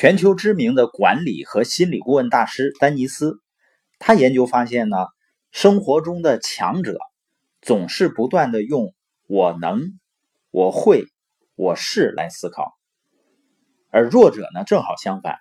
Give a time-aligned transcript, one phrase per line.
[0.00, 3.40] 全球知名的管理和心理顾问大师丹尼斯，
[3.98, 4.96] 他研究发现呢，
[5.50, 7.00] 生活中的强者
[7.60, 8.94] 总是不断的用
[9.26, 9.98] “我能
[10.52, 11.06] ”“我会
[11.58, 12.74] ”“我是”来思考，
[13.90, 15.38] 而弱者呢，正好相反，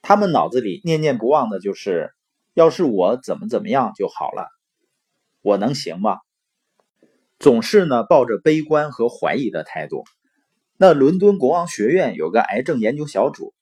[0.00, 2.10] 他们脑子里念念不忘的就是
[2.54, 4.48] “要是我怎么怎么样就好了
[5.42, 6.18] ”，“我能行吗？”
[7.38, 10.02] 总是呢抱着悲观和怀疑的态度。
[10.76, 13.54] 那伦敦国王学院有个癌症研究小组。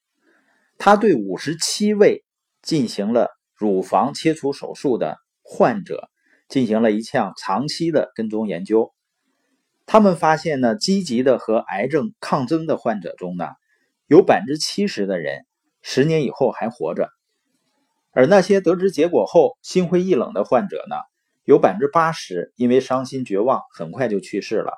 [0.83, 2.25] 他对五十七位
[2.63, 6.09] 进行了乳房切除手术的患者
[6.49, 8.95] 进行了一项长期的跟踪研究。
[9.85, 13.45] 他们发现呢，积极的和癌症抗争的患者中呢，
[14.07, 15.45] 有百分之七十的人
[15.83, 17.11] 十年以后还活着，
[18.13, 20.97] 而那些得知结果后心灰意冷的患者呢，
[21.45, 24.73] 有百分之八十因为伤心绝望很快就去世了。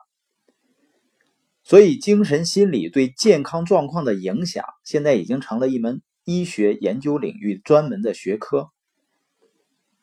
[1.65, 8.71] 所以，精神心理对健康状况的影响，现在已经成了一门医学研究领域专门的学科，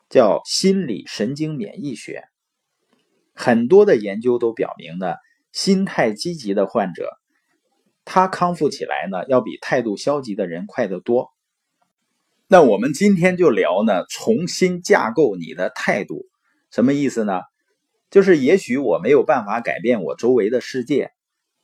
[0.09, 2.23] 叫心理神经免疫学。
[3.33, 5.15] 很多的研究都表明呢，
[5.51, 7.09] 心态积极的患者，
[8.05, 11.29] 他康复起来呢，要比态度消极的人快得多。
[12.47, 16.25] 那我们今天就聊呢，重新架构你的态度，
[16.71, 17.41] 什么意思呢？
[18.09, 21.11] 就是也许我没有办法改变我周围的世界。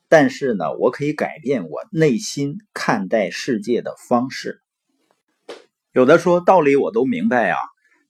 [0.08, 4.60] 但是呢，我可以改变我内心看待世界的方式。
[5.92, 7.58] 有的说道理我都明白啊，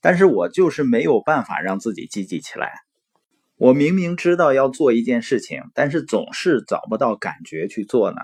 [0.01, 2.73] 但是我就是没有办法让自己积极起来。
[3.57, 8.19] 我明明知道要做一件事情，但是总是找不到感觉去做呢。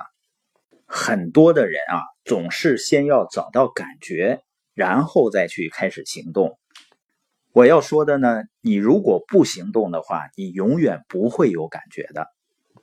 [0.84, 4.42] 很多的人啊，总是先要找到感觉，
[4.74, 6.58] 然后再去开始行动。
[7.52, 12.26] 我要说的呢，你如果不行动的话，你永远不会有感觉的。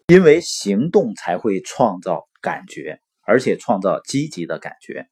[0.10, 5.06] 因为行动才会创造感觉，而且创造积极的感觉。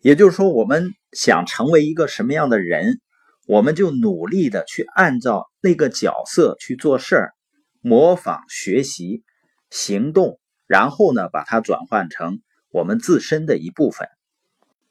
[0.00, 3.00] 也就是说，我们想成为一个什么样的人，
[3.48, 7.32] 我们就努力的去按照那个角色去做事儿，
[7.80, 9.24] 模仿、学习、
[9.70, 10.38] 行动，
[10.68, 14.06] 然后呢，把它转换成我们自身的一部分。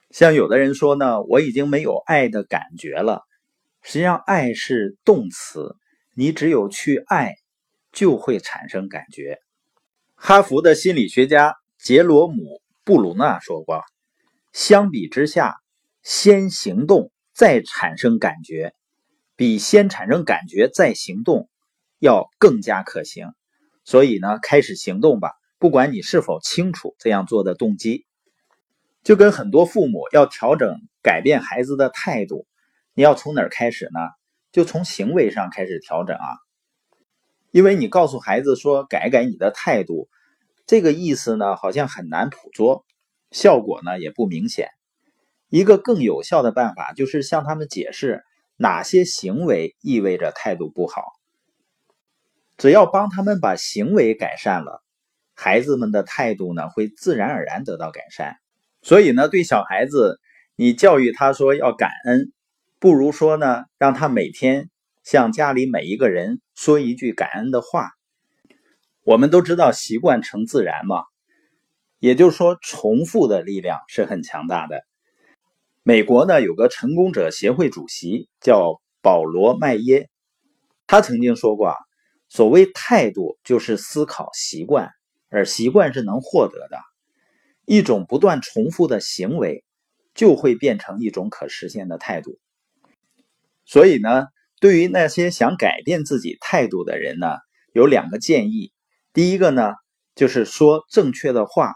[0.10, 3.22] 像有的人说呢，我已经没有爱的感觉了。
[3.82, 5.78] 实际上，爱是动词，
[6.18, 7.36] 你只有去爱。
[7.92, 9.40] 就会产生感觉。
[10.16, 12.36] 哈佛的心理学家杰罗姆·
[12.84, 13.84] 布鲁纳说过
[14.54, 15.56] ：“相比之下，
[16.04, 18.74] 先行动再产生感觉，
[19.36, 21.50] 比先产生感觉再行动
[21.98, 23.34] 要更加可行。
[23.84, 28.06] 所以呢，开始行动吧，不管你是否清楚这样做的动机。
[29.04, 32.46] 就跟很多父母要调整、改变孩子的态度，
[32.94, 34.00] 你要从哪儿开始呢？
[34.52, 36.38] 就从行为上开始调整啊。”
[37.52, 40.08] 因为你告诉孩子说改改你的态度，
[40.66, 42.86] 这个意思呢好像很难捕捉，
[43.30, 44.70] 效果呢也不明显。
[45.50, 48.24] 一个更有效的办法就是向他们解释
[48.56, 51.04] 哪些行为意味着态度不好。
[52.58, 54.82] 只要帮他们把行为改善了，
[55.34, 58.38] 孩子们的态度呢会自然而然得到改善。
[58.82, 60.22] 所以呢，对小孩子，
[60.56, 62.32] 你教育他说要感恩，
[62.80, 64.70] 不如说呢让他每天。
[65.04, 67.90] 向家里每一个人说一句感恩的话。
[69.04, 71.06] 我们都知道习惯成自然嘛，
[71.98, 74.84] 也就是说，重复的力量是很强大的。
[75.82, 80.12] 美国呢有个成功者协会主席叫保罗·麦耶，
[80.86, 81.76] 他曾经说过啊，
[82.30, 84.92] 所谓态度就是思考习惯，
[85.30, 86.78] 而习惯是能获得的。
[87.66, 89.66] 一种不断重复的行为
[90.14, 92.38] 就会变成一种可实现的态度。
[93.66, 94.28] 所以呢。
[94.62, 97.36] 对于那些想改变自己态度的人呢，
[97.74, 98.72] 有两个建议。
[99.12, 99.74] 第一个呢，
[100.14, 101.74] 就是说正确的话，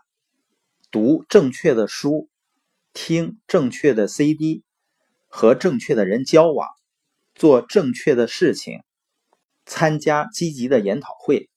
[0.92, 2.30] 读正确的书，
[2.94, 4.64] 听正确的 CD，
[5.26, 6.70] 和正确的人交往，
[7.34, 8.82] 做正确的事情，
[9.66, 11.50] 参加积极的研讨会。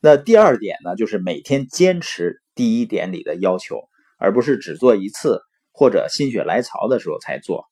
[0.00, 7.70] 那第二点呢，就是每天坚持第一点里的要求，而不是只做一次或者心血来潮的时候才做。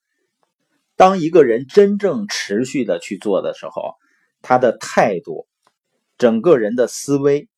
[0.96, 3.94] 当一个人真正持续的去做的时候，
[4.40, 5.46] 他的态度、
[6.18, 7.48] 整个人的思维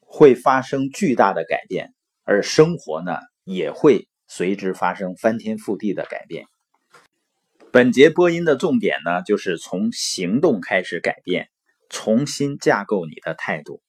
[0.00, 1.94] 会发生巨大的改变，
[2.24, 6.46] 而生活呢也会随之发生翻天覆地的改变。
[7.72, 11.48] 本节播音的重点呢，就是从行动开始改变，
[11.88, 13.80] 重新架构你的态度。